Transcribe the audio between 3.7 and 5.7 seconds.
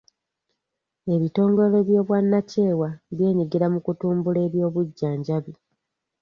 mu kutumbula eby'obujjanjabi.